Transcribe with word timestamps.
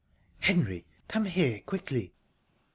"Henry, 0.39 0.87
come 1.07 1.25
here 1.25 1.61
quickly!..." 1.63 2.15